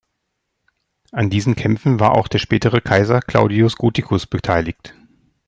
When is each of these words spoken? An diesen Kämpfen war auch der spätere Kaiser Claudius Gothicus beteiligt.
An 1.11 1.29
diesen 1.29 1.55
Kämpfen 1.55 1.99
war 1.99 2.13
auch 2.13 2.27
der 2.27 2.39
spätere 2.39 2.81
Kaiser 2.81 3.21
Claudius 3.21 3.75
Gothicus 3.75 4.25
beteiligt. 4.25 4.95